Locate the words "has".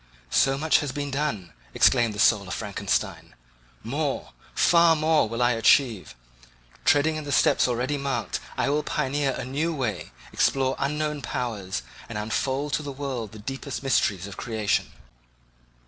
0.79-0.91